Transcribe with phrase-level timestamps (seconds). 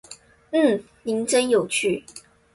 [0.49, 2.03] 嗯，您真有趣